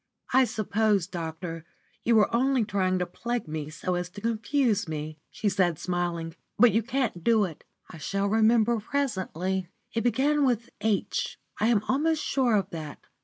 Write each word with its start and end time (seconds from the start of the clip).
"I 0.33 0.45
suppose, 0.45 1.05
doctor, 1.05 1.63
you 2.01 2.15
were 2.15 2.35
only 2.35 2.65
trying 2.65 2.97
to 2.97 3.05
plague 3.05 3.47
me 3.47 3.69
so 3.69 3.93
as 3.93 4.09
to 4.09 4.21
confuse 4.21 4.87
me," 4.87 5.19
she 5.29 5.47
said, 5.47 5.77
smiling. 5.77 6.33
"But 6.57 6.71
you 6.71 6.81
can't 6.81 7.23
do 7.23 7.43
it. 7.45 7.63
I 7.87 7.99
shall 7.99 8.25
remember 8.27 8.79
presently. 8.79 9.67
It 9.93 10.01
began 10.03 10.43
with 10.43 10.71
'H' 10.81 11.37
I 11.59 11.67
am 11.67 11.83
almost 11.87 12.23
sure 12.23 12.55
of 12.55 12.71
that. 12.71 13.05